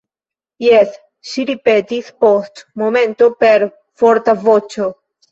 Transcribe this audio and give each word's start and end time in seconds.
Jes, 0.67 0.93
ŝi 1.31 1.43
ripetis 1.49 2.07
post 2.25 2.63
momento 2.83 3.27
per 3.43 3.65
forta 4.03 4.35
voĉo. 4.49 4.89